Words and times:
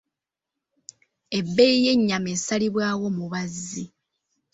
Ebbeeyi 1.39 1.79
y'ennyama 1.85 2.29
esalibwawo 2.35 3.07
mubaazi. 3.17 3.85